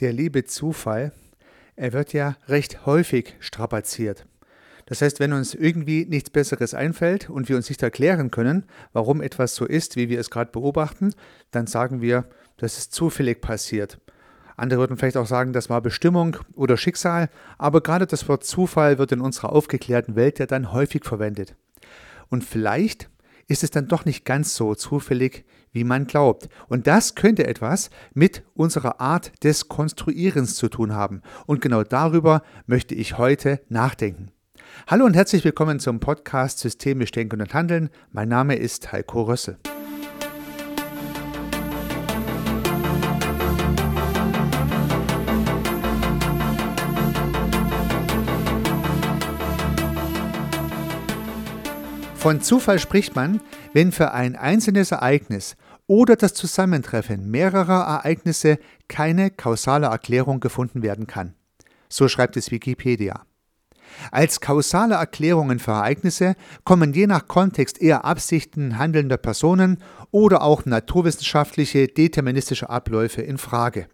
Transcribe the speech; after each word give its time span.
der 0.00 0.12
liebe 0.12 0.44
Zufall, 0.44 1.12
er 1.74 1.92
wird 1.92 2.12
ja 2.12 2.36
recht 2.48 2.86
häufig 2.86 3.34
strapaziert. 3.40 4.26
Das 4.86 5.02
heißt, 5.02 5.18
wenn 5.18 5.32
uns 5.32 5.52
irgendwie 5.52 6.06
nichts 6.06 6.30
Besseres 6.30 6.72
einfällt 6.72 7.28
und 7.28 7.48
wir 7.48 7.56
uns 7.56 7.68
nicht 7.68 7.82
erklären 7.82 8.30
können, 8.30 8.64
warum 8.92 9.20
etwas 9.20 9.54
so 9.54 9.66
ist, 9.66 9.96
wie 9.96 10.08
wir 10.08 10.20
es 10.20 10.30
gerade 10.30 10.52
beobachten, 10.52 11.12
dann 11.50 11.66
sagen 11.66 12.00
wir, 12.00 12.24
das 12.56 12.78
ist 12.78 12.92
zufällig 12.92 13.40
passiert. 13.40 13.98
Andere 14.56 14.80
würden 14.80 14.96
vielleicht 14.96 15.16
auch 15.16 15.26
sagen, 15.26 15.52
das 15.52 15.68
war 15.68 15.82
Bestimmung 15.82 16.38
oder 16.54 16.76
Schicksal, 16.76 17.28
aber 17.58 17.82
gerade 17.82 18.06
das 18.06 18.28
Wort 18.28 18.44
Zufall 18.44 18.96
wird 18.96 19.12
in 19.12 19.20
unserer 19.20 19.52
aufgeklärten 19.52 20.16
Welt 20.16 20.38
ja 20.38 20.46
dann 20.46 20.72
häufig 20.72 21.04
verwendet. 21.04 21.56
Und 22.28 22.44
vielleicht 22.44 23.10
ist 23.48 23.62
es 23.62 23.70
dann 23.70 23.88
doch 23.88 24.04
nicht 24.04 24.24
ganz 24.24 24.54
so 24.54 24.74
zufällig, 24.74 25.44
wie 25.72 25.84
man 25.84 26.06
glaubt. 26.06 26.48
Und 26.68 26.86
das 26.86 27.14
könnte 27.14 27.46
etwas 27.46 27.90
mit 28.14 28.42
unserer 28.54 29.00
Art 29.00 29.32
des 29.44 29.68
Konstruierens 29.68 30.56
zu 30.56 30.68
tun 30.68 30.94
haben. 30.94 31.22
Und 31.46 31.60
genau 31.60 31.82
darüber 31.82 32.42
möchte 32.66 32.94
ich 32.94 33.18
heute 33.18 33.60
nachdenken. 33.68 34.30
Hallo 34.86 35.04
und 35.04 35.14
herzlich 35.14 35.44
willkommen 35.44 35.80
zum 35.80 36.00
Podcast 36.00 36.58
Systemisch 36.58 37.12
Denken 37.12 37.40
und 37.40 37.54
Handeln. 37.54 37.90
Mein 38.10 38.28
Name 38.28 38.56
ist 38.56 38.92
Heiko 38.92 39.22
Rössel. 39.22 39.58
Von 52.26 52.40
Zufall 52.40 52.80
spricht 52.80 53.14
man, 53.14 53.40
wenn 53.72 53.92
für 53.92 54.10
ein 54.10 54.34
einzelnes 54.34 54.90
Ereignis 54.90 55.54
oder 55.86 56.16
das 56.16 56.34
Zusammentreffen 56.34 57.30
mehrerer 57.30 57.84
Ereignisse 57.84 58.58
keine 58.88 59.30
kausale 59.30 59.86
Erklärung 59.86 60.40
gefunden 60.40 60.82
werden 60.82 61.06
kann. 61.06 61.34
So 61.88 62.08
schreibt 62.08 62.36
es 62.36 62.50
Wikipedia. 62.50 63.24
Als 64.10 64.40
kausale 64.40 64.96
Erklärungen 64.96 65.60
für 65.60 65.70
Ereignisse 65.70 66.34
kommen 66.64 66.94
je 66.94 67.06
nach 67.06 67.28
Kontext 67.28 67.80
eher 67.80 68.04
Absichten 68.04 68.76
handelnder 68.76 69.18
Personen 69.18 69.78
oder 70.10 70.42
auch 70.42 70.64
naturwissenschaftliche 70.64 71.86
deterministische 71.86 72.68
Abläufe 72.68 73.22
in 73.22 73.38
Frage. 73.38 73.86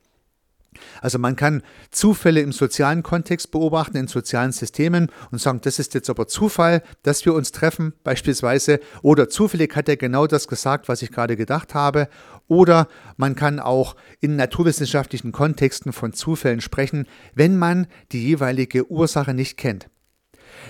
Also 1.01 1.19
man 1.19 1.37
kann 1.37 1.63
Zufälle 1.91 2.41
im 2.41 2.53
sozialen 2.53 3.03
Kontext 3.03 3.51
beobachten, 3.51 3.97
in 3.97 4.09
sozialen 4.09 4.53
Systemen 4.53 5.11
und 5.31 5.41
sagen, 5.41 5.61
das 5.63 5.79
ist 5.79 5.95
jetzt 5.95 6.11
aber 6.11 6.29
Zufall, 6.29 6.83
dass 7.03 7.25
wir 7.25 7.35
uns 7.35 7.53
treffen 7.53 7.93
beispielsweise 8.05 8.81
oder 9.03 9.29
zufällig 9.29 9.75
hat 9.77 9.89
er 9.89 9.97
genau 9.97 10.27
das 10.27 10.49
gesagt, 10.49 10.89
was 10.89 11.03
ich 11.03 11.11
gerade 11.11 11.37
gedacht 11.37 11.75
habe 11.75 12.09
oder 12.49 12.89
man 13.17 13.35
kann 13.35 13.61
auch 13.61 13.97
in 14.21 14.37
naturwissenschaftlichen 14.37 15.33
Kontexten 15.33 15.93
von 15.93 16.13
Zufällen 16.13 16.61
sprechen, 16.61 17.07
wenn 17.35 17.57
man 17.57 17.87
die 18.13 18.27
jeweilige 18.27 18.91
Ursache 18.91 19.35
nicht 19.35 19.57
kennt. 19.57 19.89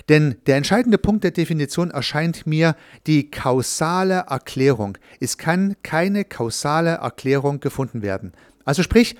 Denn 0.09 0.35
der 0.47 0.57
entscheidende 0.57 0.97
Punkt 0.97 1.23
der 1.23 1.31
Definition 1.31 1.91
erscheint 1.91 2.47
mir 2.47 2.75
die 3.07 3.29
kausale 3.29 4.25
Erklärung. 4.29 4.97
Es 5.19 5.37
kann 5.37 5.75
keine 5.83 6.25
kausale 6.25 6.91
Erklärung 6.91 7.59
gefunden 7.59 8.01
werden. 8.01 8.33
Also 8.65 8.83
sprich, 8.83 9.15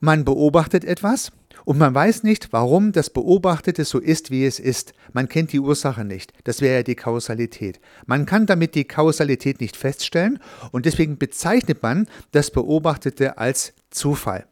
man 0.00 0.24
beobachtet 0.24 0.84
etwas 0.84 1.32
und 1.64 1.78
man 1.78 1.94
weiß 1.94 2.22
nicht, 2.22 2.52
warum 2.52 2.92
das 2.92 3.10
Beobachtete 3.10 3.84
so 3.84 3.98
ist, 3.98 4.30
wie 4.30 4.46
es 4.46 4.58
ist. 4.58 4.94
Man 5.12 5.28
kennt 5.28 5.52
die 5.52 5.60
Ursache 5.60 6.04
nicht. 6.04 6.32
Das 6.44 6.60
wäre 6.60 6.76
ja 6.76 6.82
die 6.82 6.94
Kausalität. 6.94 7.80
Man 8.06 8.24
kann 8.24 8.46
damit 8.46 8.74
die 8.74 8.86
Kausalität 8.86 9.60
nicht 9.60 9.76
feststellen 9.76 10.38
und 10.72 10.86
deswegen 10.86 11.18
bezeichnet 11.18 11.82
man 11.82 12.06
das 12.32 12.50
Beobachtete 12.50 13.38
als 13.38 13.74
Zufall. 13.90 14.46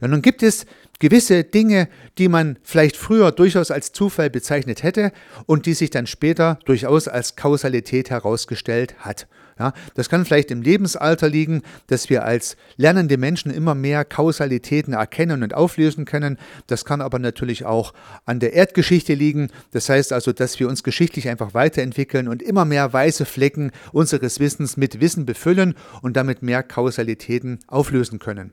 Ja, 0.00 0.08
nun 0.08 0.22
gibt 0.22 0.42
es 0.42 0.64
gewisse 1.00 1.44
Dinge, 1.44 1.88
die 2.18 2.28
man 2.28 2.58
vielleicht 2.62 2.96
früher 2.96 3.32
durchaus 3.32 3.70
als 3.70 3.92
Zufall 3.92 4.30
bezeichnet 4.30 4.82
hätte 4.82 5.12
und 5.46 5.66
die 5.66 5.74
sich 5.74 5.90
dann 5.90 6.06
später 6.06 6.58
durchaus 6.64 7.08
als 7.08 7.36
Kausalität 7.36 8.10
herausgestellt 8.10 8.94
hat. 9.00 9.26
Ja, 9.58 9.72
das 9.94 10.08
kann 10.08 10.24
vielleicht 10.24 10.50
im 10.50 10.62
Lebensalter 10.62 11.28
liegen, 11.28 11.62
dass 11.88 12.10
wir 12.10 12.24
als 12.24 12.56
lernende 12.76 13.16
Menschen 13.16 13.50
immer 13.50 13.74
mehr 13.74 14.04
Kausalitäten 14.04 14.92
erkennen 14.92 15.42
und 15.42 15.54
auflösen 15.54 16.04
können. 16.04 16.38
Das 16.66 16.84
kann 16.84 17.00
aber 17.00 17.18
natürlich 17.18 17.64
auch 17.64 17.92
an 18.24 18.40
der 18.40 18.52
Erdgeschichte 18.52 19.14
liegen. 19.14 19.48
Das 19.72 19.88
heißt 19.88 20.12
also, 20.12 20.32
dass 20.32 20.60
wir 20.60 20.68
uns 20.68 20.82
geschichtlich 20.82 21.28
einfach 21.28 21.54
weiterentwickeln 21.54 22.28
und 22.28 22.42
immer 22.42 22.64
mehr 22.64 22.92
weiße 22.92 23.24
Flecken 23.24 23.72
unseres 23.92 24.40
Wissens 24.40 24.76
mit 24.76 25.00
Wissen 25.00 25.26
befüllen 25.26 25.74
und 26.02 26.16
damit 26.16 26.42
mehr 26.42 26.62
Kausalitäten 26.62 27.58
auflösen 27.66 28.18
können. 28.18 28.52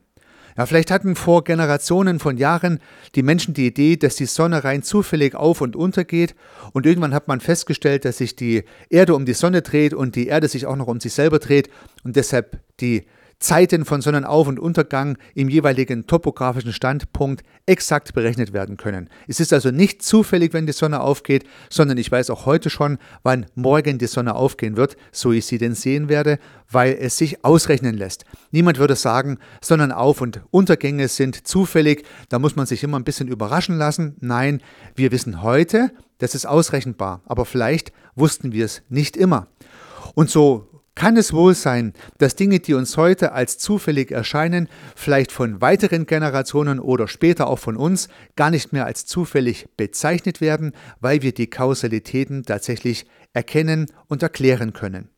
Ja, 0.58 0.66
vielleicht 0.66 0.90
hatten 0.90 1.16
vor 1.16 1.44
Generationen 1.44 2.20
von 2.20 2.38
Jahren 2.38 2.80
die 3.16 3.24
Menschen 3.24 3.54
die 3.54 3.68
Idee, 3.68 3.98
dass 3.98 4.16
die 4.16 4.26
Sonne 4.26 4.64
rein 4.64 4.84
zufällig 4.84 5.36
auf 5.36 5.60
und 5.60 5.76
untergeht. 5.76 6.34
Und 6.72 6.86
irgendwann 6.86 7.14
hat 7.14 7.28
man 7.28 7.42
festgestellt, 7.42 8.06
dass 8.06 8.18
sich 8.18 8.38
die 8.38 8.64
Erde 8.90 9.16
um 9.16 9.26
die 9.26 9.34
Sonne 9.34 9.62
dreht 9.62 9.94
und 9.94 10.16
die 10.16 10.28
Erde 10.28 10.48
sich 10.48 10.66
auch 10.66 10.78
noch 10.78 10.88
um 10.88 11.02
sich 11.02 11.14
selber 11.14 11.40
dreht. 11.40 11.70
Und 12.04 12.16
deshalb 12.16 12.60
die 12.80 13.06
Zeiten 13.40 13.86
von 13.86 14.02
Sonnenauf- 14.02 14.48
und 14.48 14.60
Untergang 14.60 15.18
im 15.34 15.50
jeweiligen 15.50 16.08
topografischen 16.08 16.74
Standpunkt 16.74 17.44
exakt 17.66 18.14
berechnet 18.14 18.54
werden 18.54 18.78
können. 18.78 19.10
Es 19.28 19.40
ist 19.40 19.54
also 19.54 19.72
nicht 19.72 20.04
zufällig, 20.04 20.54
wenn 20.54 20.66
die 20.66 20.74
Sonne 20.74 21.02
aufgeht, 21.02 21.46
sondern 21.70 21.98
ich 21.98 22.12
weiß 22.12 22.30
auch 22.30 22.46
heute 22.46 22.70
schon, 22.70 22.98
wann 23.24 23.46
morgen 23.56 23.98
die 23.98 24.08
Sonne 24.08 24.36
aufgehen 24.36 24.78
wird, 24.78 24.96
so 25.12 25.32
ich 25.32 25.46
sie 25.46 25.58
denn 25.58 25.76
sehen 25.76 26.10
werde, 26.10 26.40
weil 26.70 26.98
es 27.00 27.18
sich 27.18 27.44
ausrechnen 27.44 27.98
lässt. 27.98 28.26
Niemand 28.52 28.80
würde 28.80 28.96
sagen, 28.96 29.38
Sonnenauf- 29.62 30.22
und 30.22 30.42
Untergänge 30.52 31.08
sind 31.08 31.48
zufällig, 31.48 32.06
da 32.30 32.40
muss 32.40 32.56
man 32.56 32.66
sich 32.66 32.84
immer 32.84 32.98
ein 32.98 33.04
bisschen 33.04 33.28
überraschen 33.28 33.78
lassen. 33.78 34.16
Nein, 34.20 34.62
wir 34.96 35.12
wissen 35.12 35.42
heute, 35.42 35.92
das 36.20 36.36
ist 36.36 36.46
ausrechenbar, 36.46 37.22
aber 37.26 37.46
vielleicht 37.46 37.92
wussten 38.16 38.52
wir 38.54 38.66
es 38.66 38.82
nicht 38.90 39.18
immer. 39.18 39.48
Und 40.14 40.30
so 40.30 40.75
kann 40.96 41.18
es 41.18 41.34
wohl 41.34 41.54
sein, 41.54 41.94
dass 42.18 42.36
Dinge, 42.36 42.60
die 42.60 42.74
uns 42.74 42.98
heute 42.98 43.34
als 43.34 43.58
zufällig 43.58 44.12
erscheinen, 44.12 44.70
vielleicht 44.96 45.32
von 45.32 45.62
weiteren 45.62 46.06
Generationen 46.06 46.80
oder 46.80 47.08
später 47.08 47.48
auch 47.48 47.60
von 47.60 47.76
uns 47.76 48.08
gar 48.36 48.50
nicht 48.50 48.74
mehr 48.74 48.86
als 48.86 49.06
zufällig 49.06 49.68
bezeichnet 49.78 50.42
werden, 50.42 50.72
weil 51.02 51.22
wir 51.22 51.34
die 51.34 51.50
Kausalitäten 51.50 52.44
tatsächlich 52.44 53.06
erkennen 53.34 53.88
und 54.08 54.24
erklären 54.24 54.74
können? 54.74 55.10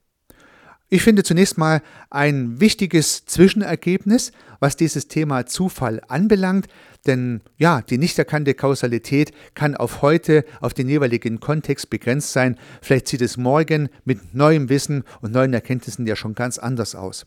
Ich 0.90 1.02
finde 1.02 1.24
zunächst 1.24 1.58
mal 1.58 1.82
ein 2.10 2.62
wichtiges 2.62 3.26
Zwischenergebnis, 3.26 4.32
was 4.62 4.78
dieses 4.78 5.10
Thema 5.10 5.46
Zufall 5.46 6.02
anbelangt, 6.08 6.68
denn 7.06 7.42
ja, 7.58 7.82
die 7.82 7.98
nicht 7.98 8.18
erkannte 8.18 8.54
Kausalität 8.54 9.34
kann 9.54 9.76
auf 9.76 10.02
heute, 10.02 10.46
auf 10.62 10.74
den 10.74 10.88
jeweiligen 10.88 11.42
Kontext 11.42 11.90
begrenzt 11.90 12.32
sein. 12.32 12.58
Vielleicht 12.82 13.10
sieht 13.10 13.22
es 13.22 13.36
morgen 13.36 13.90
mit 14.06 14.34
neuem 14.34 14.70
Wissen 14.70 15.04
und 15.20 15.34
neuen 15.34 15.54
Erkenntnissen 15.54 16.08
ja 16.08 16.16
schon 16.16 16.36
ganz 16.36 16.58
anders 16.58 16.96
aus. 16.96 17.26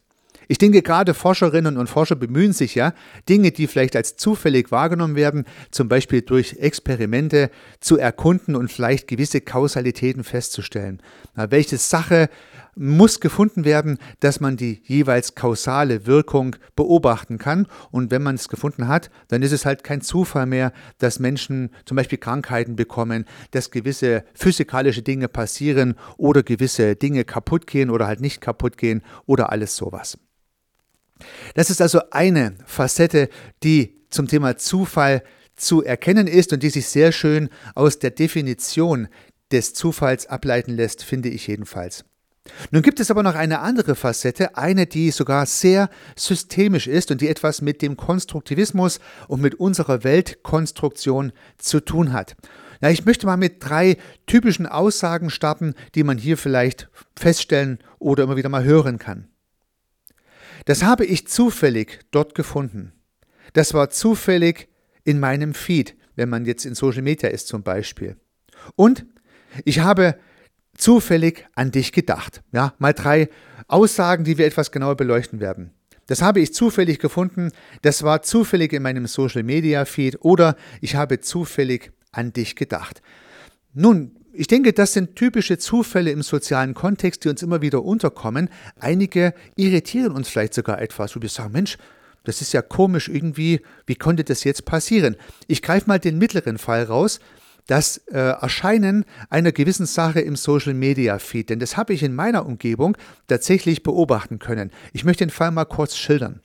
Ich 0.48 0.58
denke, 0.58 0.82
gerade 0.82 1.14
Forscherinnen 1.14 1.76
und 1.76 1.88
Forscher 1.88 2.16
bemühen 2.16 2.52
sich 2.52 2.74
ja, 2.74 2.92
Dinge, 3.28 3.52
die 3.52 3.68
vielleicht 3.68 3.94
als 3.94 4.16
zufällig 4.16 4.72
wahrgenommen 4.72 5.14
werden, 5.14 5.44
zum 5.70 5.88
Beispiel 5.88 6.22
durch 6.22 6.56
Experimente 6.58 7.50
zu 7.78 7.98
erkunden 7.98 8.56
und 8.56 8.72
vielleicht 8.72 9.06
gewisse 9.06 9.42
Kausalitäten 9.42 10.24
festzustellen. 10.24 11.00
Na, 11.36 11.52
welche 11.52 11.76
Sache 11.78 12.30
muss 12.74 13.20
gefunden 13.20 13.64
werden, 13.64 13.98
dass 14.20 14.40
man 14.40 14.56
die 14.56 14.82
jeweils 14.84 15.34
kausale 15.34 16.06
Wirkung 16.06 16.56
beobachten 16.76 17.38
kann. 17.38 17.66
Und 17.90 18.10
wenn 18.10 18.22
man 18.22 18.36
es 18.36 18.48
gefunden 18.48 18.88
hat, 18.88 19.10
dann 19.28 19.42
ist 19.42 19.52
es 19.52 19.66
halt 19.66 19.84
kein 19.84 20.00
Zufall 20.00 20.46
mehr, 20.46 20.72
dass 20.98 21.18
Menschen 21.18 21.70
zum 21.84 21.96
Beispiel 21.96 22.18
Krankheiten 22.18 22.76
bekommen, 22.76 23.24
dass 23.50 23.70
gewisse 23.70 24.24
physikalische 24.34 25.02
Dinge 25.02 25.28
passieren 25.28 25.94
oder 26.16 26.42
gewisse 26.42 26.96
Dinge 26.96 27.24
kaputt 27.24 27.66
gehen 27.66 27.90
oder 27.90 28.06
halt 28.06 28.20
nicht 28.20 28.40
kaputt 28.40 28.76
gehen 28.76 29.02
oder 29.26 29.50
alles 29.50 29.76
sowas. 29.76 30.18
Das 31.54 31.70
ist 31.70 31.82
also 31.82 32.00
eine 32.10 32.54
Facette, 32.64 33.28
die 33.62 34.00
zum 34.10 34.26
Thema 34.26 34.56
Zufall 34.56 35.22
zu 35.56 35.84
erkennen 35.84 36.26
ist 36.26 36.52
und 36.52 36.62
die 36.62 36.70
sich 36.70 36.86
sehr 36.86 37.12
schön 37.12 37.50
aus 37.74 37.98
der 37.98 38.10
Definition 38.10 39.08
des 39.52 39.74
Zufalls 39.74 40.26
ableiten 40.26 40.72
lässt, 40.72 41.04
finde 41.04 41.28
ich 41.28 41.46
jedenfalls. 41.46 42.04
Nun 42.70 42.82
gibt 42.82 43.00
es 43.00 43.10
aber 43.10 43.22
noch 43.22 43.34
eine 43.34 43.60
andere 43.60 43.94
Facette, 43.94 44.56
eine, 44.56 44.86
die 44.86 45.10
sogar 45.10 45.46
sehr 45.46 45.90
systemisch 46.16 46.86
ist 46.86 47.10
und 47.10 47.20
die 47.20 47.28
etwas 47.28 47.62
mit 47.62 47.82
dem 47.82 47.96
Konstruktivismus 47.96 49.00
und 49.28 49.40
mit 49.40 49.54
unserer 49.54 50.04
Weltkonstruktion 50.04 51.32
zu 51.58 51.80
tun 51.80 52.12
hat. 52.12 52.36
Na, 52.80 52.90
ich 52.90 53.04
möchte 53.04 53.26
mal 53.26 53.36
mit 53.36 53.56
drei 53.58 53.98
typischen 54.26 54.66
Aussagen 54.66 55.30
starten, 55.30 55.74
die 55.94 56.02
man 56.02 56.16
hier 56.16 56.38
vielleicht 56.38 56.88
feststellen 57.16 57.78
oder 57.98 58.24
immer 58.24 58.36
wieder 58.36 58.48
mal 58.48 58.64
hören 58.64 58.98
kann. 58.98 59.28
Das 60.64 60.82
habe 60.82 61.04
ich 61.04 61.26
zufällig 61.26 62.00
dort 62.10 62.34
gefunden. 62.34 62.92
Das 63.52 63.74
war 63.74 63.90
zufällig 63.90 64.68
in 65.04 65.18
meinem 65.18 65.54
Feed, 65.54 65.96
wenn 66.16 66.28
man 66.28 66.44
jetzt 66.44 66.64
in 66.64 66.74
Social 66.74 67.02
Media 67.02 67.28
ist 67.28 67.48
zum 67.48 67.62
Beispiel. 67.62 68.16
Und 68.76 69.06
ich 69.64 69.80
habe 69.80 70.16
zufällig 70.80 71.46
an 71.54 71.70
dich 71.70 71.92
gedacht. 71.92 72.42
Ja, 72.52 72.74
mal 72.78 72.92
drei 72.92 73.28
Aussagen, 73.68 74.24
die 74.24 74.38
wir 74.38 74.46
etwas 74.46 74.72
genauer 74.72 74.96
beleuchten 74.96 75.40
werden. 75.40 75.70
Das 76.06 76.22
habe 76.22 76.40
ich 76.40 76.52
zufällig 76.52 76.98
gefunden, 76.98 77.52
das 77.82 78.02
war 78.02 78.22
zufällig 78.22 78.72
in 78.72 78.82
meinem 78.82 79.06
Social 79.06 79.44
Media 79.44 79.84
Feed 79.84 80.18
oder 80.22 80.56
ich 80.80 80.96
habe 80.96 81.20
zufällig 81.20 81.92
an 82.10 82.32
dich 82.32 82.56
gedacht. 82.56 83.00
Nun, 83.74 84.16
ich 84.32 84.48
denke, 84.48 84.72
das 84.72 84.92
sind 84.92 85.14
typische 85.14 85.58
Zufälle 85.58 86.10
im 86.10 86.22
sozialen 86.22 86.74
Kontext, 86.74 87.24
die 87.24 87.28
uns 87.28 87.42
immer 87.42 87.62
wieder 87.62 87.84
unterkommen. 87.84 88.48
Einige 88.78 89.34
irritieren 89.54 90.12
uns 90.12 90.28
vielleicht 90.28 90.54
sogar 90.54 90.80
etwas, 90.80 91.14
wo 91.14 91.22
wir 91.22 91.28
sagen, 91.28 91.52
Mensch, 91.52 91.78
das 92.24 92.40
ist 92.40 92.52
ja 92.52 92.62
komisch 92.62 93.08
irgendwie, 93.08 93.60
wie 93.86 93.94
konnte 93.94 94.24
das 94.24 94.44
jetzt 94.44 94.64
passieren? 94.64 95.16
Ich 95.46 95.62
greife 95.62 95.88
mal 95.88 95.98
den 95.98 96.18
mittleren 96.18 96.58
Fall 96.58 96.84
raus, 96.84 97.20
das 97.70 97.98
äh, 98.08 98.18
Erscheinen 98.18 99.04
einer 99.28 99.52
gewissen 99.52 99.86
Sache 99.86 100.20
im 100.20 100.34
Social 100.34 100.74
Media 100.74 101.20
Feed, 101.20 101.50
denn 101.50 101.60
das 101.60 101.76
habe 101.76 101.92
ich 101.92 102.02
in 102.02 102.14
meiner 102.14 102.44
Umgebung 102.44 102.96
tatsächlich 103.28 103.84
beobachten 103.84 104.40
können. 104.40 104.72
Ich 104.92 105.04
möchte 105.04 105.24
den 105.24 105.30
Fall 105.30 105.52
mal 105.52 105.66
kurz 105.66 105.96
schildern. 105.96 106.40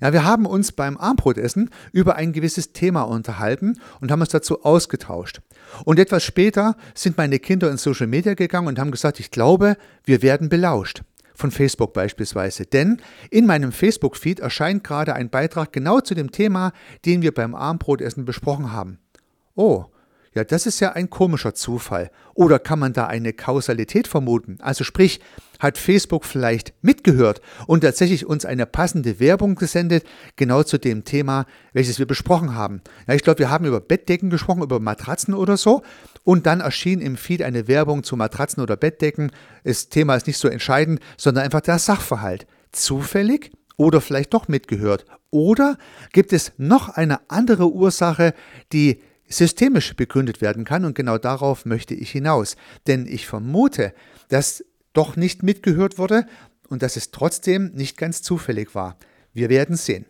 Ja, 0.00 0.14
wir 0.14 0.24
haben 0.24 0.46
uns 0.46 0.72
beim 0.72 0.96
Armbrotessen 0.96 1.68
über 1.92 2.16
ein 2.16 2.32
gewisses 2.32 2.72
Thema 2.72 3.02
unterhalten 3.02 3.78
und 4.00 4.10
haben 4.10 4.22
uns 4.22 4.30
dazu 4.30 4.64
ausgetauscht. 4.64 5.42
Und 5.84 5.98
etwas 5.98 6.24
später 6.24 6.76
sind 6.94 7.18
meine 7.18 7.38
Kinder 7.38 7.70
in 7.70 7.76
Social 7.76 8.06
Media 8.06 8.32
gegangen 8.32 8.68
und 8.68 8.78
haben 8.78 8.90
gesagt, 8.90 9.20
ich 9.20 9.30
glaube, 9.30 9.76
wir 10.04 10.22
werden 10.22 10.48
belauscht. 10.48 11.02
Von 11.34 11.50
Facebook 11.50 11.92
beispielsweise. 11.92 12.64
Denn 12.64 13.02
in 13.28 13.44
meinem 13.44 13.70
Facebook-Feed 13.70 14.40
erscheint 14.40 14.82
gerade 14.82 15.14
ein 15.14 15.30
Beitrag 15.30 15.72
genau 15.72 16.00
zu 16.00 16.14
dem 16.14 16.32
Thema, 16.32 16.72
den 17.04 17.22
wir 17.22 17.34
beim 17.34 17.54
Armbrotessen 17.54 18.24
besprochen 18.24 18.72
haben. 18.72 18.98
Oh, 19.56 19.86
ja, 20.34 20.42
das 20.44 20.66
ist 20.66 20.80
ja 20.80 20.92
ein 20.92 21.10
komischer 21.10 21.54
Zufall. 21.54 22.10
Oder 22.34 22.58
kann 22.58 22.80
man 22.80 22.92
da 22.92 23.06
eine 23.06 23.32
Kausalität 23.32 24.08
vermuten? 24.08 24.58
Also 24.60 24.82
sprich, 24.82 25.20
hat 25.60 25.78
Facebook 25.78 26.24
vielleicht 26.24 26.74
mitgehört 26.82 27.40
und 27.68 27.82
tatsächlich 27.82 28.26
uns 28.26 28.44
eine 28.44 28.66
passende 28.66 29.20
Werbung 29.20 29.54
gesendet, 29.54 30.04
genau 30.34 30.64
zu 30.64 30.78
dem 30.78 31.04
Thema, 31.04 31.46
welches 31.72 32.00
wir 32.00 32.06
besprochen 32.06 32.54
haben. 32.54 32.82
Ja, 33.06 33.14
ich 33.14 33.22
glaube, 33.22 33.38
wir 33.38 33.50
haben 33.50 33.64
über 33.64 33.80
Bettdecken 33.80 34.28
gesprochen, 34.28 34.62
über 34.62 34.80
Matratzen 34.80 35.34
oder 35.34 35.56
so. 35.56 35.82
Und 36.24 36.46
dann 36.46 36.60
erschien 36.60 37.00
im 37.00 37.16
Feed 37.16 37.42
eine 37.42 37.68
Werbung 37.68 38.02
zu 38.02 38.16
Matratzen 38.16 38.62
oder 38.62 38.76
Bettdecken. 38.76 39.30
Das 39.62 39.88
Thema 39.88 40.16
ist 40.16 40.26
nicht 40.26 40.38
so 40.38 40.48
entscheidend, 40.48 41.00
sondern 41.16 41.44
einfach 41.44 41.60
der 41.60 41.78
Sachverhalt. 41.78 42.46
Zufällig? 42.72 43.52
Oder 43.76 44.00
vielleicht 44.00 44.34
doch 44.34 44.48
mitgehört? 44.48 45.04
Oder 45.30 45.78
gibt 46.12 46.32
es 46.32 46.52
noch 46.58 46.88
eine 46.90 47.28
andere 47.28 47.72
Ursache, 47.72 48.34
die 48.72 49.00
systemisch 49.36 49.94
begründet 49.96 50.40
werden 50.40 50.64
kann 50.64 50.84
und 50.84 50.94
genau 50.94 51.18
darauf 51.18 51.64
möchte 51.66 51.94
ich 51.94 52.10
hinaus. 52.10 52.56
Denn 52.86 53.06
ich 53.06 53.26
vermute, 53.26 53.92
dass 54.28 54.64
doch 54.92 55.16
nicht 55.16 55.42
mitgehört 55.42 55.98
wurde 55.98 56.26
und 56.68 56.82
dass 56.82 56.96
es 56.96 57.10
trotzdem 57.10 57.72
nicht 57.74 57.96
ganz 57.96 58.22
zufällig 58.22 58.74
war. 58.74 58.96
Wir 59.32 59.48
werden 59.48 59.76
sehen. 59.76 60.06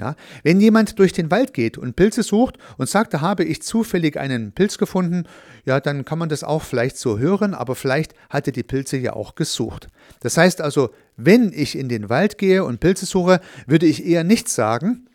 Ja, 0.00 0.14
wenn 0.44 0.60
jemand 0.60 1.00
durch 1.00 1.12
den 1.12 1.28
Wald 1.32 1.52
geht 1.52 1.76
und 1.76 1.96
Pilze 1.96 2.22
sucht 2.22 2.56
und 2.76 2.88
sagt, 2.88 3.14
da 3.14 3.20
habe 3.20 3.42
ich 3.42 3.62
zufällig 3.62 4.16
einen 4.16 4.52
Pilz 4.52 4.78
gefunden, 4.78 5.24
ja, 5.64 5.80
dann 5.80 6.04
kann 6.04 6.20
man 6.20 6.28
das 6.28 6.44
auch 6.44 6.62
vielleicht 6.62 6.96
so 6.96 7.18
hören, 7.18 7.52
aber 7.52 7.74
vielleicht 7.74 8.14
hat 8.30 8.46
er 8.46 8.52
die 8.52 8.62
Pilze 8.62 8.96
ja 8.96 9.14
auch 9.14 9.34
gesucht. 9.34 9.88
Das 10.20 10.36
heißt 10.36 10.60
also, 10.60 10.90
wenn 11.16 11.52
ich 11.52 11.76
in 11.76 11.88
den 11.88 12.08
Wald 12.08 12.38
gehe 12.38 12.64
und 12.64 12.78
Pilze 12.78 13.06
suche, 13.06 13.40
würde 13.66 13.86
ich 13.86 14.06
eher 14.06 14.22
nicht 14.22 14.48
sagen, 14.48 15.08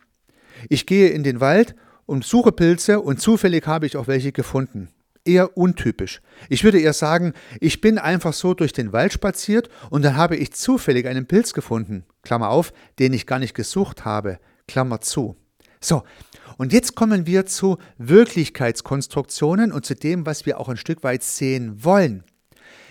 ich 0.68 0.84
gehe 0.84 1.08
in 1.08 1.22
den 1.22 1.40
Wald 1.40 1.74
und 2.06 2.24
suche 2.24 2.52
Pilze 2.52 3.00
und 3.00 3.20
zufällig 3.20 3.66
habe 3.66 3.86
ich 3.86 3.96
auch 3.96 4.06
welche 4.06 4.32
gefunden. 4.32 4.88
Eher 5.24 5.56
untypisch. 5.56 6.20
Ich 6.50 6.64
würde 6.64 6.80
eher 6.80 6.92
sagen, 6.92 7.32
ich 7.60 7.80
bin 7.80 7.98
einfach 7.98 8.34
so 8.34 8.52
durch 8.52 8.72
den 8.72 8.92
Wald 8.92 9.12
spaziert 9.12 9.70
und 9.88 10.04
dann 10.04 10.16
habe 10.16 10.36
ich 10.36 10.52
zufällig 10.52 11.06
einen 11.06 11.26
Pilz 11.26 11.54
gefunden, 11.54 12.04
Klammer 12.22 12.50
auf, 12.50 12.72
den 12.98 13.14
ich 13.14 13.26
gar 13.26 13.38
nicht 13.38 13.54
gesucht 13.54 14.04
habe, 14.04 14.38
Klammer 14.68 15.00
zu. 15.00 15.36
So, 15.80 16.02
und 16.56 16.72
jetzt 16.72 16.94
kommen 16.94 17.26
wir 17.26 17.46
zu 17.46 17.78
Wirklichkeitskonstruktionen 17.98 19.72
und 19.72 19.84
zu 19.86 19.94
dem, 19.94 20.26
was 20.26 20.46
wir 20.46 20.60
auch 20.60 20.68
ein 20.68 20.76
Stück 20.76 21.02
weit 21.02 21.22
sehen 21.22 21.84
wollen. 21.84 22.24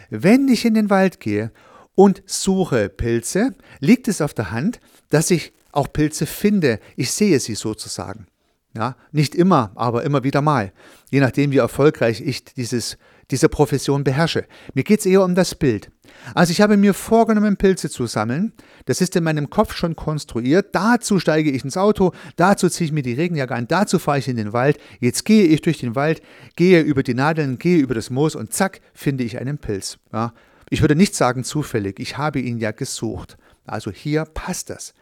Wenn 0.09 0.47
ich 0.47 0.65
in 0.65 0.73
den 0.73 0.89
Wald 0.89 1.19
gehe 1.19 1.51
und 1.95 2.23
suche 2.25 2.89
Pilze, 2.89 3.53
liegt 3.79 4.07
es 4.07 4.21
auf 4.21 4.33
der 4.33 4.51
Hand, 4.51 4.79
dass 5.09 5.31
ich 5.31 5.53
auch 5.71 5.91
Pilze 5.91 6.25
finde. 6.25 6.79
Ich 6.95 7.11
sehe 7.11 7.39
sie 7.39 7.55
sozusagen. 7.55 8.27
Ja, 8.75 8.95
nicht 9.11 9.35
immer, 9.35 9.71
aber 9.75 10.03
immer 10.03 10.23
wieder 10.23 10.41
mal. 10.41 10.73
Je 11.11 11.19
nachdem, 11.19 11.51
wie 11.51 11.57
erfolgreich 11.57 12.21
ich 12.21 12.43
dieses, 12.43 12.97
diese 13.29 13.47
Profession 13.47 14.03
beherrsche. 14.03 14.45
Mir 14.73 14.83
geht 14.83 14.99
es 14.99 15.05
eher 15.05 15.23
um 15.23 15.35
das 15.35 15.53
Bild. 15.53 15.91
Also 16.33 16.51
ich 16.51 16.59
habe 16.59 16.75
mir 16.75 16.95
vorgenommen, 16.95 17.55
Pilze 17.57 17.89
zu 17.89 18.07
sammeln. 18.07 18.51
Das 18.85 18.99
ist 18.99 19.15
in 19.15 19.23
meinem 19.23 19.51
Kopf 19.51 19.75
schon 19.75 19.95
konstruiert. 19.95 20.73
Dazu 20.73 21.19
steige 21.19 21.51
ich 21.51 21.63
ins 21.63 21.77
Auto, 21.77 22.13
dazu 22.35 22.67
ziehe 22.67 22.87
ich 22.87 22.91
mir 22.91 23.03
die 23.03 23.13
Regenjacke 23.13 23.53
an, 23.53 23.67
dazu 23.67 23.99
fahre 23.99 24.19
ich 24.19 24.27
in 24.27 24.37
den 24.37 24.53
Wald. 24.53 24.79
Jetzt 24.99 25.23
gehe 25.25 25.45
ich 25.45 25.61
durch 25.61 25.77
den 25.77 25.95
Wald, 25.95 26.23
gehe 26.55 26.81
über 26.81 27.03
die 27.03 27.13
Nadeln, 27.13 27.59
gehe 27.59 27.77
über 27.77 27.93
das 27.93 28.09
Moos 28.09 28.35
und 28.35 28.53
zack, 28.53 28.81
finde 28.93 29.23
ich 29.23 29.37
einen 29.39 29.59
Pilz. 29.59 29.99
Ja, 30.11 30.33
ich 30.69 30.81
würde 30.81 30.95
nicht 30.95 31.13
sagen 31.13 31.43
zufällig, 31.43 31.99
ich 31.99 32.17
habe 32.17 32.39
ihn 32.39 32.57
ja 32.57 32.71
gesucht. 32.71 33.37
Also 33.65 33.91
hier 33.91 34.25
passt 34.25 34.71
das. 34.71 34.95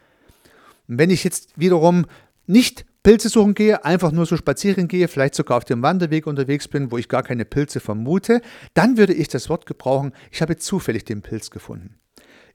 Und 0.88 0.98
wenn 0.98 1.08
ich 1.10 1.24
jetzt 1.24 1.48
wiederum 1.56 2.04
nicht 2.46 2.84
Pilze 3.02 3.28
suchen 3.28 3.54
gehe, 3.54 3.84
einfach 3.84 4.12
nur 4.12 4.26
so 4.26 4.36
spazieren 4.36 4.86
gehe, 4.86 5.08
vielleicht 5.08 5.34
sogar 5.34 5.56
auf 5.56 5.64
dem 5.64 5.82
Wanderweg 5.82 6.26
unterwegs 6.26 6.68
bin, 6.68 6.92
wo 6.92 6.98
ich 6.98 7.08
gar 7.08 7.24
keine 7.24 7.44
Pilze 7.44 7.80
vermute, 7.80 8.42
dann 8.74 8.96
würde 8.96 9.12
ich 9.12 9.28
das 9.28 9.48
Wort 9.48 9.66
gebrauchen, 9.66 10.12
ich 10.30 10.40
habe 10.40 10.56
zufällig 10.56 11.04
den 11.04 11.22
Pilz 11.22 11.50
gefunden. 11.50 11.98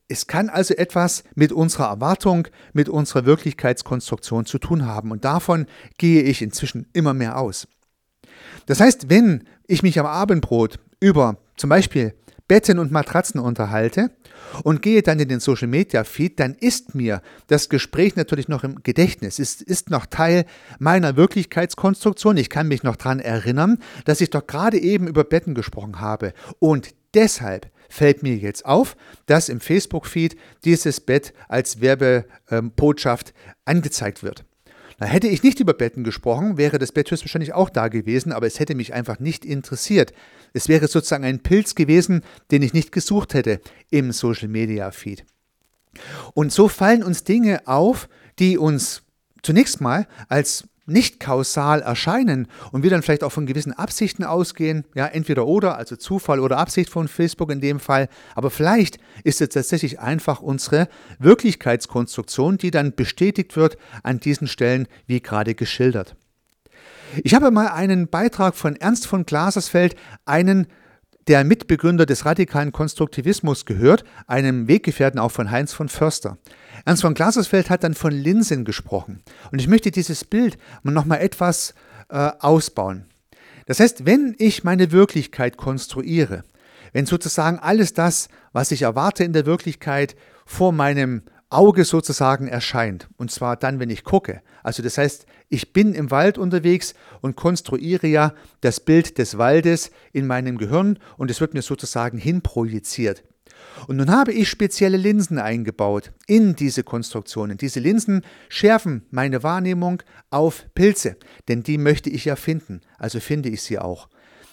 Es 0.08 0.26
kann 0.26 0.48
also 0.48 0.74
etwas 0.74 1.26
mit 1.36 1.52
unserer 1.52 1.88
Erwartung, 1.88 2.48
mit 2.72 2.88
unserer 2.88 3.26
Wirklichkeitskonstruktion 3.26 4.46
zu 4.46 4.58
tun 4.58 4.86
haben 4.86 5.12
und 5.12 5.26
davon 5.26 5.66
gehe 5.98 6.22
ich 6.24 6.42
inzwischen 6.42 6.88
immer 6.94 7.14
mehr 7.14 7.38
aus. 7.38 7.68
Das 8.68 8.80
heißt, 8.80 9.10
wenn 9.10 9.44
ich 9.68 9.84
mich 9.84 10.00
am 10.00 10.06
Abendbrot 10.06 10.80
über 11.02 11.38
zum 11.58 11.70
Beispiel 11.70 12.14
Betten 12.48 12.80
und 12.80 12.92
Matratzen 12.92 13.40
unterhalte 13.40 14.12
und 14.64 14.82
gehe 14.82 15.02
dann 15.02 15.20
in 15.20 15.28
den 15.28 15.40
Social 15.40 15.68
Media 15.68 16.04
Feed, 16.04 16.40
dann 16.40 16.56
ist 16.56 16.96
mir 16.96 17.22
das 17.48 17.70
Gespräch 17.70 18.16
natürlich 18.16 18.48
noch 18.48 18.64
im 18.64 18.84
Gedächtnis. 18.84 19.40
Es 19.40 19.62
ist 19.62 19.90
noch 19.90 20.06
Teil 20.06 20.46
meiner 20.80 21.18
Wirklichkeitskonstruktion. 21.18 22.38
Ich 22.38 22.50
kann 22.50 22.68
mich 22.68 22.84
noch 22.84 22.96
daran 22.96 23.20
erinnern, 23.20 23.80
dass 24.06 24.22
ich 24.22 24.30
doch 24.30 24.48
gerade 24.48 24.80
eben 24.80 25.08
über 25.08 25.24
Betten 25.24 25.56
gesprochen 25.56 26.00
habe. 26.00 26.34
Und 26.60 26.96
deshalb 27.14 27.70
fällt 27.90 28.24
mir 28.24 28.36
jetzt 28.36 28.66
auf, 28.66 28.96
dass 29.26 29.50
im 29.50 29.60
Facebook-Feed 29.60 30.38
dieses 30.64 31.02
Bett 31.02 31.34
als 31.48 31.82
Werbebotschaft 31.82 33.34
angezeigt 33.66 34.24
wird. 34.24 34.46
Da 34.98 35.06
hätte 35.06 35.28
ich 35.28 35.44
nicht 35.44 35.60
über 35.60 35.74
Betten 35.74 36.04
gesprochen, 36.04 36.58
wäre 36.58 36.80
das 36.80 36.92
Bett 36.92 37.12
höchstwahrscheinlich 37.12 37.54
auch 37.54 37.70
da 37.70 37.88
gewesen, 37.88 38.32
aber 38.32 38.48
es 38.48 38.60
hätte 38.60 38.74
mich 38.74 38.94
einfach 38.94 39.20
nicht 39.20 39.46
interessiert. 39.46 40.12
Es 40.54 40.68
wäre 40.70 40.88
sozusagen 40.88 41.24
ein 41.24 41.44
Pilz 41.44 41.75
gewesen, 41.75 42.24
den 42.50 42.63
ich 42.63 42.74
nicht 42.74 42.92
gesucht 42.92 43.36
hätte 43.36 43.62
im 43.92 44.12
Social 44.12 44.48
Media 44.48 44.89
Feed. 44.89 45.24
Und 46.34 46.51
so 46.51 46.68
fallen 46.68 47.04
uns 47.04 47.24
Dinge 47.24 47.68
auf, 47.68 48.10
die 48.39 48.58
uns 48.58 49.04
zunächst 49.44 49.82
mal 49.82 50.08
als 50.30 50.68
nicht 50.88 51.20
kausal 51.20 51.82
erscheinen 51.82 52.48
und 52.72 52.82
wir 52.82 52.89
dann 52.89 53.03
vielleicht 53.03 53.24
auch 53.24 53.32
von 53.32 53.46
gewissen 53.46 53.74
Absichten 53.74 54.24
ausgehen, 54.24 54.86
ja, 54.96 55.06
entweder 55.06 55.46
oder, 55.46 55.77
also 55.77 55.96
Zufall 55.96 56.39
oder 56.39 56.58
Absicht 56.58 56.89
von 56.89 57.08
Facebook 57.08 57.51
in 57.51 57.62
dem 57.62 57.79
Fall, 57.79 58.10
aber 58.34 58.50
vielleicht 58.50 58.98
ist 59.24 59.41
es 59.41 59.50
tatsächlich 59.50 60.00
einfach 60.00 60.41
unsere 60.41 60.88
Wirklichkeitskonstruktion, 61.20 62.58
die 62.58 62.72
dann 62.72 62.96
bestätigt 62.96 63.56
wird 63.56 63.77
an 64.01 64.20
diesen 64.20 64.48
Stellen, 64.48 64.88
wie 65.06 65.22
gerade 65.22 65.53
geschildert. 65.53 66.15
Ich 67.24 67.34
habe 67.34 67.51
mal 67.51 67.67
einen 67.67 68.08
Beitrag 68.08 68.56
von 68.56 68.75
Ernst 68.75 69.08
von 69.08 69.25
Glasersfeld, 69.25 69.96
einen 70.25 70.67
der 71.27 71.43
Mitbegründer 71.43 72.05
des 72.05 72.25
radikalen 72.25 72.72
Konstruktivismus 72.72 73.65
gehört, 73.65 74.03
einem 74.27 74.67
Weggefährten 74.67 75.19
auch 75.19 75.31
von 75.31 75.51
Heinz 75.51 75.74
von 75.74 75.89
Förster. 75.89 76.38
Ernst 76.86 77.01
von 77.01 77.13
Glasersfeld 77.13 77.69
hat 77.69 77.84
dann 77.84 77.93
von 77.93 78.12
Linsen 78.12 78.63
gesprochen. 78.65 79.22
Und 79.51 79.60
ich 79.60 79.67
möchte 79.67 79.91
dieses 79.91 80.24
Bild 80.24 80.57
nochmal 80.84 81.19
etwas 81.19 81.74
äh, 82.10 82.31
ausbauen. 82.39 83.05
Das 83.65 83.79
heißt, 83.79 84.05
wenn 84.05 84.36
ich 84.38 84.63
meine 84.63 84.91
Wirklichkeit 84.91 85.57
konstruiere, 85.57 86.43
wenn 86.93 87.05
sozusagen 87.05 87.60
alles 87.60 87.93
das, 87.93 88.29
was 88.53 88.72
ich 88.72 88.84
erwarte 88.84 89.24
in 89.24 89.34
der 89.34 89.46
Wirklichkeit, 89.46 90.15
vor 90.46 90.72
meinem 90.72 91.24
Auge 91.50 91.86
sozusagen 91.86 92.48
erscheint. 92.48 93.08
Und 93.18 93.32
zwar 93.32 93.56
dann, 93.56 93.80
wenn 93.80 93.89
ich 93.89 94.04
gucke. 94.04 94.42
Also 94.63 94.84
das 94.84 94.98
heißt, 94.98 95.25
ich 95.50 95.72
bin 95.72 95.94
im 95.94 96.12
Wald 96.12 96.38
unterwegs 96.38 96.94
und 97.22 97.36
konstruiere 97.36 98.08
ja 98.08 98.34
das 98.62 98.80
Bild 98.80 99.18
des 99.18 99.38
Waldes 99.38 99.92
in 100.12 100.27
meinem 100.27 100.58
Gehirn 100.58 101.00
und 101.18 101.32
es 101.32 101.39
wird 101.39 101.54
mir 101.54 101.62
sozusagen 101.62 102.18
hinprojiziert. 102.18 103.24
Und 103.88 103.98
nun 103.98 104.12
habe 104.12 104.34
ich 104.34 104.50
spezielle 104.50 104.98
Linsen 104.98 105.39
eingebaut 105.39 106.12
in 106.25 106.56
diese 106.56 106.84
Konstruktionen. 106.84 107.58
Diese 107.58 107.80
Linsen 107.80 108.24
schärfen 108.50 109.06
meine 109.12 109.44
Wahrnehmung 109.44 110.04
auf 110.30 110.66
Pilze, 110.74 111.16
denn 111.48 111.63
die 111.63 111.77
möchte 111.77 112.10
ich 112.10 112.25
ja 112.25 112.36
finden, 112.36 112.82
also 112.98 113.20
finde 113.20 113.50
ich 113.50 113.62
sie 113.62 113.80
auch. 113.80 114.10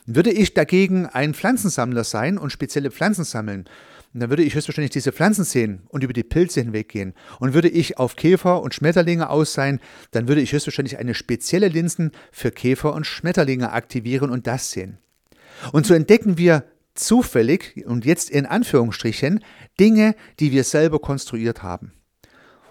Würde 0.07 0.31
ich 0.31 0.55
dagegen 0.55 1.07
ein 1.07 1.35
Pflanzensammler 1.35 2.05
sein 2.05 2.37
und 2.37 2.51
spezielle 2.51 2.91
Pflanzen 2.91 3.25
sammeln, 3.25 3.65
Und 4.14 4.21
dann 4.21 4.30
würde 4.30 4.44
ich 4.44 4.54
höchstwahrscheinlich 4.54 4.92
diese 4.92 5.11
Pflanzen 5.11 5.44
sehen 5.44 5.83
und 5.88 6.04
über 6.04 6.12
die 6.12 6.23
Pilze 6.23 6.61
hinweggehen. 6.61 7.14
Und 7.40 7.52
würde 7.52 7.68
ich 7.68 7.99
auf 7.99 8.14
Käfer 8.14 8.62
und 8.62 8.73
Schmetterlinge 8.73 9.28
aus 9.28 9.52
sein, 9.52 9.80
dann 10.12 10.28
würde 10.28 10.40
ich 10.40 10.52
höchstwahrscheinlich 10.52 10.99
eine 10.99 11.14
spezielle 11.14 11.66
Linsen 11.66 12.12
für 12.30 12.52
Käfer 12.52 12.94
und 12.94 13.06
Schmetterlinge 13.06 13.73
aktivieren 13.73 14.30
und 14.30 14.47
das 14.47 14.71
sehen. 14.71 14.99
Und 15.73 15.85
so 15.85 15.94
entdecken 15.94 16.38
wir 16.38 16.64
zufällig 16.94 17.85
und 17.87 18.04
jetzt 18.04 18.30
in 18.30 18.47
Anführungsstrichen 18.47 19.42
Dinge, 19.80 20.14
die 20.38 20.52
wir 20.52 20.62
selber 20.62 21.00
konstruiert 21.00 21.64
haben. 21.64 21.92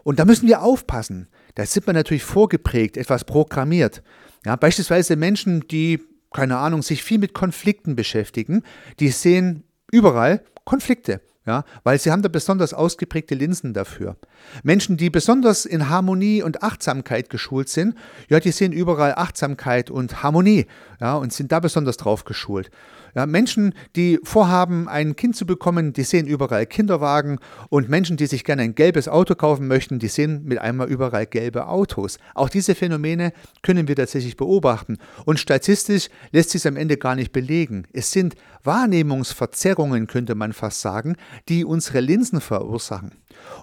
Und 0.04 0.20
da 0.20 0.26
müssen 0.26 0.48
wir 0.48 0.62
aufpassen. 0.62 1.28
Da 1.56 1.66
sind 1.66 1.86
wir 1.86 1.94
natürlich 1.94 2.24
vorgeprägt, 2.24 2.96
etwas 2.96 3.26
programmiert. 3.26 4.02
Ja, 4.46 4.56
beispielsweise 4.56 5.18
Menschen, 5.18 5.68
die, 5.68 6.02
keine 6.34 6.58
Ahnung, 6.58 6.84
sich 6.84 7.04
viel 7.04 7.20
mit 7.20 7.34
Konflikten 7.34 7.98
beschäftigen, 7.98 8.64
die 9.02 9.10
sehen 9.10 9.64
überall 9.92 10.42
Konflikte. 10.64 11.22
Ja, 11.46 11.66
weil 11.84 12.00
sie 12.00 12.10
haben 12.10 12.22
da 12.22 12.30
besonders 12.30 12.74
ausgeprägte 12.74 13.36
Linsen 13.36 13.74
dafür. 13.74 14.16
Menschen, 14.64 14.96
die 14.96 15.10
besonders 15.10 15.66
in 15.66 15.90
Harmonie 15.90 16.42
und 16.42 16.64
Achtsamkeit 16.64 17.30
geschult 17.30 17.68
sind, 17.68 17.98
ja, 18.30 18.40
die 18.40 18.52
sehen 18.52 18.72
überall 18.72 19.16
Achtsamkeit 19.16 19.92
und 19.92 20.24
Harmonie, 20.24 20.68
ja, 21.02 21.16
und 21.16 21.34
sind 21.34 21.52
da 21.52 21.60
besonders 21.60 21.98
drauf 21.98 22.24
geschult. 22.24 22.72
Ja, 23.16 23.28
Menschen, 23.28 23.76
die 23.96 24.20
vorhaben, 24.24 24.90
ein 24.90 25.16
Kind 25.16 25.36
zu 25.36 25.46
bekommen, 25.46 25.94
die 25.94 26.04
sehen 26.04 26.26
überall 26.26 26.66
Kinderwagen 26.66 27.38
und 27.70 27.88
Menschen, 27.88 28.18
die 28.18 28.26
sich 28.26 28.44
gerne 28.44 28.64
ein 28.64 28.74
gelbes 28.74 29.08
Auto 29.08 29.36
kaufen 29.36 29.68
möchten, 29.68 30.00
die 30.00 30.08
sehen 30.08 30.44
mit 30.46 30.58
einmal 30.58 30.88
überall 30.90 31.28
gelbe 31.28 31.68
Autos. 31.68 32.18
Auch 32.34 32.50
diese 32.50 32.74
Phänomene 32.74 33.32
können 33.62 33.88
wir 33.88 33.96
tatsächlich 33.96 34.36
beobachten 34.36 34.98
und 35.26 35.40
statistisch 35.40 36.10
lässt 36.32 36.50
sich 36.50 36.64
es 36.64 36.66
am 36.66 36.78
Ende 36.78 36.98
gar 36.98 37.16
nicht 37.16 37.32
belegen. 37.32 37.86
Es 37.94 38.12
sind 38.12 38.36
Wahrnehmungsverzerrungen, 38.64 40.08
könnte 40.08 40.36
man 40.36 40.54
fast 40.54 40.82
sagen, 40.82 41.16
die 41.50 41.66
unsere 41.66 42.00
Linsen 42.00 42.42
verursachen. 42.42 43.12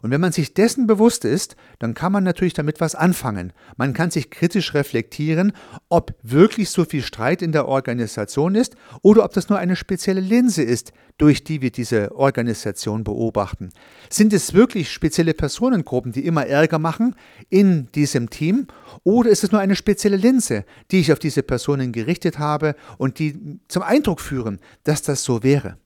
Und 0.03 0.11
wenn 0.11 0.21
man 0.21 0.33
sich 0.33 0.55
dessen 0.55 0.87
bewusst 0.87 1.25
ist, 1.25 1.57
dann 1.79 1.95
kann 1.95 2.13
man 2.13 2.25
natürlich 2.25 2.55
damit 2.55 2.81
was 2.81 2.95
anfangen. 2.95 3.53
Man 3.77 3.93
kann 3.93 4.11
sich 4.11 4.31
kritisch 4.31 4.75
reflektieren, 4.75 5.53
ob 5.89 6.15
wirklich 6.23 6.71
so 6.71 6.85
viel 6.85 7.03
Streit 7.03 7.41
in 7.41 7.53
der 7.53 7.67
Organisation 7.67 8.55
ist 8.55 8.77
oder 9.03 9.25
ob 9.25 9.33
das 9.33 9.40
nur 9.49 9.59
eine 9.59 9.77
spezielle 9.77 10.21
Linse 10.21 10.63
ist, 10.63 10.93
durch 11.19 11.45
die 11.45 11.61
wir 11.61 11.71
diese 11.71 12.15
Organisation 12.15 13.05
beobachten. 13.05 13.71
Sind 14.09 14.33
es 14.33 14.55
wirklich 14.55 14.91
spezielle 14.91 15.35
Personengruppen, 15.35 16.13
die 16.13 16.25
immer 16.25 16.47
Ärger 16.47 16.79
machen 16.79 17.15
in 17.49 17.91
diesem 17.93 18.31
Team 18.31 18.67
oder 19.05 19.31
ist 19.31 19.45
es 19.45 19.53
nur 19.53 19.61
eine 19.61 19.77
spezielle 19.77 20.17
Linse, 20.17 20.65
die 20.91 21.01
ich 21.01 21.13
auf 21.13 21.19
diese 21.19 21.43
Personen 21.43 21.93
gerichtet 21.93 22.39
habe 22.39 22.75
und 22.99 23.19
die 23.19 23.61
zum 23.69 23.83
Eindruck 23.83 24.21
führen, 24.21 24.61
dass 24.85 25.03
das 25.03 25.25
so 25.25 25.43
wäre? 25.43 25.79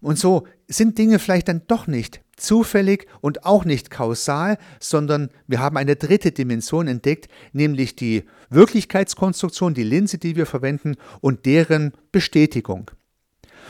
Und 0.00 0.18
so 0.18 0.46
sind 0.68 0.98
Dinge 0.98 1.18
vielleicht 1.18 1.48
dann 1.48 1.62
doch 1.66 1.86
nicht 1.86 2.23
zufällig 2.36 3.06
und 3.20 3.44
auch 3.44 3.64
nicht 3.64 3.90
kausal, 3.90 4.58
sondern 4.80 5.30
wir 5.46 5.60
haben 5.60 5.76
eine 5.76 5.96
dritte 5.96 6.32
Dimension 6.32 6.88
entdeckt, 6.88 7.28
nämlich 7.52 7.96
die 7.96 8.24
Wirklichkeitskonstruktion, 8.50 9.74
die 9.74 9.84
Linse, 9.84 10.18
die 10.18 10.36
wir 10.36 10.46
verwenden 10.46 10.96
und 11.20 11.46
deren 11.46 11.92
Bestätigung. 12.12 12.90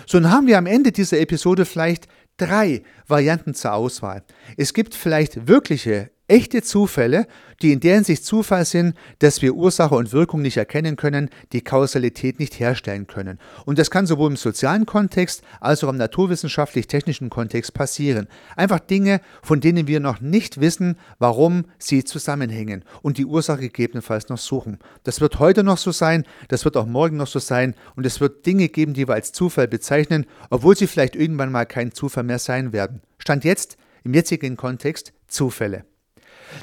So, 0.07 0.19
dann 0.21 0.31
haben 0.31 0.47
wir 0.47 0.59
am 0.59 0.67
Ende 0.67 0.93
dieser 0.93 1.21
Episode 1.21 1.65
vielleicht 1.65 2.09
drei 2.37 2.83
Varianten 3.07 3.55
zur 3.55 3.73
Auswahl. 3.75 4.25
Es 4.57 4.75
gibt 4.75 4.95
vielleicht 4.95 5.47
wirkliche 5.47 6.11
echte 6.29 6.63
Zufälle, 6.63 7.27
die 7.61 7.73
in 7.73 7.81
der 7.81 7.95
Hinsicht 7.95 8.25
Zufall 8.25 8.65
sind, 8.65 8.97
dass 9.19 9.43
wir 9.43 9.55
Ursache 9.55 9.95
und 9.95 10.13
Wirkung 10.13 10.43
nicht 10.43 10.57
erkennen 10.57 10.97
können, 10.97 11.29
die 11.53 11.63
Kausalität 11.63 12.39
nicht 12.39 12.59
herstellen 12.59 13.07
können. 13.07 13.39
Und 13.65 13.79
das 13.79 13.91
kann 13.91 14.07
sowohl 14.07 14.31
im 14.31 14.37
sozialen 14.37 14.87
Kontext 14.87 15.43
als 15.61 15.85
auch 15.85 15.91
im 15.91 15.97
naturwissenschaftlich-technischen 15.97 17.31
Kontext 17.31 17.75
passieren. 17.75 18.27
Einfach 18.57 18.81
Dinge, 18.81 19.21
von 19.43 19.61
denen 19.61 19.87
wir 19.87 20.01
noch 20.01 20.21
nicht 20.21 20.61
wissen, 20.61 20.97
warum 21.19 21.67
sie 21.79 22.05
zusammenhängen 22.05 22.85
und 23.03 23.19
die 23.19 23.27
Ursache 23.27 23.61
gegebenenfalls 23.61 24.29
noch 24.29 24.39
suchen. 24.39 24.79
Das 25.05 25.21
wird 25.21 25.39
heute 25.39 25.63
noch 25.63 25.79
so 25.79 25.93
sein, 25.93 26.25
das 26.49 26.65
wird 26.65 26.77
auch 26.77 26.87
morgen 26.87 27.17
noch 27.17 27.27
so 27.27 27.39
sein 27.39 27.75
und 27.97 28.07
es 28.07 28.21
wird 28.21 28.47
Dinge 28.47 28.69
geben, 28.69 28.95
die 28.95 29.07
wir 29.07 29.15
als 29.15 29.33
Zufall 29.33 29.69
bezeichnen, 29.69 30.27
obwohl 30.51 30.77
sie 30.77 30.87
vielleicht 30.87 31.17
irgendwann 31.17 31.53
mal 31.53 31.67
kein 31.67 31.93
Zufall 31.93 32.25
mehr 32.25 32.39
sein 32.39 32.73
werden. 32.73 33.03
Stand 33.19 33.45
jetzt, 33.45 33.77
im 34.05 34.15
jetzigen 34.15 34.57
Kontext, 34.57 35.13
Zufälle. 35.29 35.85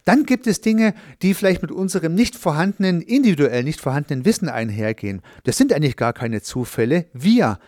Dann 0.05 0.25
gibt 0.25 0.47
es 0.47 0.61
Dinge, 0.61 0.93
die 1.21 1.33
vielleicht 1.33 1.61
mit 1.61 1.71
unserem 1.71 2.15
nicht 2.15 2.35
vorhandenen, 2.35 3.01
individuell 3.01 3.63
nicht 3.63 3.81
vorhandenen 3.81 4.25
Wissen 4.25 4.49
einhergehen. 4.49 5.21
Das 5.43 5.57
sind 5.57 5.73
eigentlich 5.73 5.97
gar 5.97 6.13
keine 6.13 6.41
Zufälle. 6.41 7.05
Wir 7.13 7.59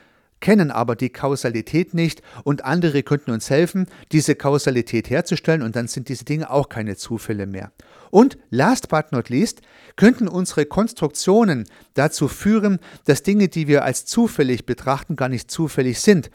kennen 0.44 0.72
aber 0.72 0.98
die 0.98 1.10
Kausalität 1.10 1.94
nicht 1.94 2.22
und 2.44 2.66
andere 2.66 3.02
könnten 3.02 3.32
uns 3.32 3.50
helfen, 3.50 3.88
diese 4.12 4.36
Kausalität 4.36 5.10
herzustellen 5.10 5.62
und 5.62 5.78
dann 5.78 5.88
sind 5.88 6.10
diese 6.10 6.26
Dinge 6.26 6.52
auch 6.52 6.68
keine 6.68 6.98
Zufälle 6.98 7.46
mehr. 7.46 7.72
Und 8.12 8.38
last 8.50 8.90
but 8.90 9.14
not 9.14 9.30
least 9.30 9.62
könnten 9.96 10.28
unsere 10.28 10.66
Konstruktionen 10.66 11.64
dazu 11.94 12.28
führen, 12.28 12.80
dass 13.06 13.24
Dinge, 13.24 13.48
die 13.48 13.70
wir 13.70 13.86
als 13.86 14.06
zufällig 14.06 14.66
betrachten, 14.66 15.16
gar 15.16 15.30
nicht 15.30 15.50
zufällig 15.50 16.02
sind, 16.02 16.30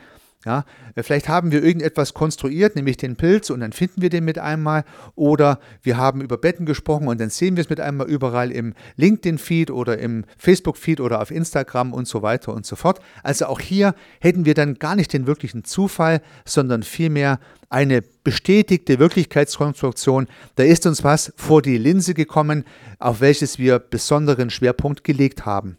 ja, 0.44 0.64
äh, 0.94 1.02
vielleicht 1.02 1.28
haben 1.28 1.50
wir 1.50 1.64
irgendetwas 1.64 2.14
konstruiert, 2.14 2.76
nämlich 2.76 2.96
den 2.96 3.16
Pilz, 3.16 3.50
und 3.50 3.60
dann 3.60 3.72
finden 3.72 4.02
wir 4.02 4.08
den 4.08 4.24
mit 4.24 4.38
einmal. 4.38 4.84
Oder 5.16 5.58
wir 5.82 5.96
haben 5.96 6.20
über 6.20 6.38
Betten 6.38 6.64
gesprochen 6.64 7.08
und 7.08 7.20
dann 7.20 7.30
sehen 7.30 7.56
wir 7.56 7.62
es 7.62 7.70
mit 7.70 7.80
einmal 7.80 8.08
überall 8.08 8.52
im 8.52 8.74
LinkedIn-Feed 8.96 9.70
oder 9.70 9.98
im 9.98 10.24
Facebook-Feed 10.36 11.00
oder 11.00 11.20
auf 11.20 11.30
Instagram 11.30 11.92
und 11.92 12.06
so 12.06 12.22
weiter 12.22 12.54
und 12.54 12.66
so 12.66 12.76
fort. 12.76 13.00
Also 13.22 13.46
auch 13.46 13.60
hier 13.60 13.94
hätten 14.20 14.44
wir 14.44 14.54
dann 14.54 14.74
gar 14.74 14.94
nicht 14.94 15.12
den 15.12 15.26
wirklichen 15.26 15.64
Zufall, 15.64 16.22
sondern 16.44 16.84
vielmehr 16.84 17.40
eine 17.68 18.02
bestätigte 18.22 18.98
Wirklichkeitskonstruktion. 18.98 20.28
Da 20.54 20.62
ist 20.62 20.86
uns 20.86 21.02
was 21.02 21.32
vor 21.36 21.62
die 21.62 21.78
Linse 21.78 22.14
gekommen, 22.14 22.64
auf 22.98 23.20
welches 23.20 23.58
wir 23.58 23.78
besonderen 23.80 24.50
Schwerpunkt 24.50 25.02
gelegt 25.02 25.44
haben. 25.44 25.78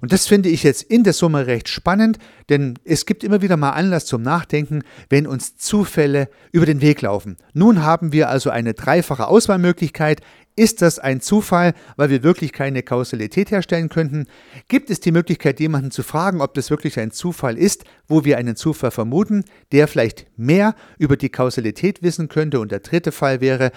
Und 0.00 0.12
das 0.12 0.26
finde 0.26 0.48
ich 0.48 0.62
jetzt 0.62 0.82
in 0.82 1.04
der 1.04 1.12
Summe 1.12 1.46
recht 1.46 1.68
spannend, 1.68 2.18
denn 2.48 2.78
es 2.84 3.06
gibt 3.06 3.24
immer 3.24 3.42
wieder 3.42 3.56
mal 3.56 3.70
Anlass 3.70 4.06
zum 4.06 4.22
Nachdenken, 4.22 4.82
wenn 5.08 5.26
uns 5.26 5.56
Zufälle 5.56 6.28
über 6.52 6.66
den 6.66 6.80
Weg 6.80 7.02
laufen. 7.02 7.36
Nun 7.52 7.82
haben 7.82 8.12
wir 8.12 8.28
also 8.28 8.50
eine 8.50 8.74
dreifache 8.74 9.26
Auswahlmöglichkeit. 9.26 10.20
Ist 10.58 10.80
das 10.80 10.98
ein 10.98 11.20
Zufall, 11.20 11.74
weil 11.96 12.08
wir 12.08 12.22
wirklich 12.22 12.52
keine 12.52 12.82
Kausalität 12.82 13.50
herstellen 13.50 13.90
könnten? 13.90 14.26
Gibt 14.68 14.88
es 14.88 15.00
die 15.00 15.12
Möglichkeit, 15.12 15.60
jemanden 15.60 15.90
zu 15.90 16.02
fragen, 16.02 16.40
ob 16.40 16.54
das 16.54 16.70
wirklich 16.70 16.98
ein 16.98 17.10
Zufall 17.10 17.58
ist, 17.58 17.84
wo 18.08 18.24
wir 18.24 18.38
einen 18.38 18.56
Zufall 18.56 18.90
vermuten, 18.90 19.44
der 19.72 19.86
vielleicht 19.86 20.26
mehr 20.38 20.74
über 20.98 21.18
die 21.18 21.28
Kausalität 21.28 22.02
wissen 22.02 22.28
könnte? 22.28 22.58
Und 22.58 22.72
der 22.72 22.80
dritte 22.80 23.12
Fall 23.12 23.42
wäre, 23.42 23.70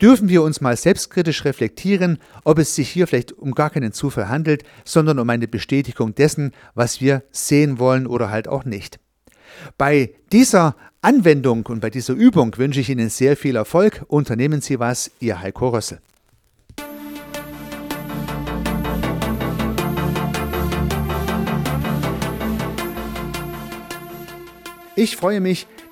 dürfen 0.00 0.28
wir 0.28 0.42
uns 0.42 0.60
mal 0.60 0.76
selbstkritisch 0.76 1.44
reflektieren, 1.44 2.18
ob 2.44 2.58
es 2.58 2.74
sich 2.74 2.88
hier 2.88 3.06
vielleicht 3.06 3.32
um 3.32 3.52
gar 3.52 3.70
keinen 3.70 3.92
Zufall 3.92 4.28
handelt, 4.28 4.64
sondern 4.84 5.18
um 5.18 5.30
eine 5.30 5.48
Bestätigung 5.48 6.14
dessen, 6.14 6.52
was 6.74 7.00
wir 7.00 7.22
sehen 7.30 7.78
wollen 7.78 8.06
oder 8.06 8.30
halt 8.30 8.48
auch 8.48 8.64
nicht. 8.64 8.98
Bei 9.78 10.14
dieser 10.32 10.76
Anwendung 11.00 11.66
und 11.66 11.80
bei 11.80 11.90
dieser 11.90 12.14
Übung 12.14 12.56
wünsche 12.56 12.80
ich 12.80 12.90
Ihnen 12.90 13.10
sehr 13.10 13.36
viel 13.36 13.56
Erfolg. 13.56 14.04
Unternehmen 14.08 14.60
Sie 14.60 14.78
was, 14.80 15.10
Ihr 15.20 15.40
Heiko 15.40 15.68
Rössel. 15.68 16.00
Ich 24.96 25.16
freue 25.16 25.40
mich, 25.40 25.66